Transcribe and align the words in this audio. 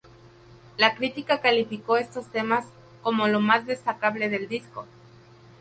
La 0.77 0.95
crítica 0.95 1.41
calificó 1.41 1.95
estos 1.95 2.25
temas 2.31 2.65
como 3.03 3.27
lo 3.27 3.39
más 3.39 3.67
destacable 3.67 4.29
del 4.29 4.47
disco. 4.49 4.87